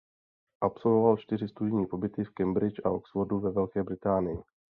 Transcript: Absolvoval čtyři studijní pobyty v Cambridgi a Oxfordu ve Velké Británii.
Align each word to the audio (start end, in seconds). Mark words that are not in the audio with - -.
Absolvoval 0.61 1.17
čtyři 1.17 1.47
studijní 1.47 1.87
pobyty 1.87 2.23
v 2.23 2.29
Cambridgi 2.33 2.81
a 2.83 2.89
Oxfordu 2.89 3.39
ve 3.39 3.51
Velké 3.51 3.83
Británii. 3.83 4.37